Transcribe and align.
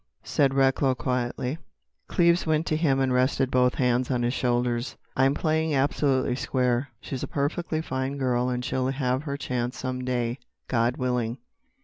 said 0.23 0.55
Recklow 0.55 0.95
quietly. 0.95 1.59
Cleves 2.07 2.47
went 2.47 2.65
to 2.65 2.75
him 2.75 2.99
and 2.99 3.13
rested 3.13 3.51
both 3.51 3.75
hands 3.75 4.09
on 4.09 4.23
his 4.23 4.33
shoulders: 4.33 4.95
"I'm 5.15 5.35
playing 5.35 5.75
absolutely 5.75 6.35
square. 6.37 6.89
She's 6.99 7.21
a 7.21 7.27
perfectly 7.27 7.83
fine 7.83 8.17
girl 8.17 8.49
and 8.49 8.65
she'll 8.65 8.87
have 8.87 9.21
her 9.21 9.37
chance 9.37 9.77
some 9.77 10.03
day, 10.03 10.39
God 10.67 10.97
willing." 10.97 11.37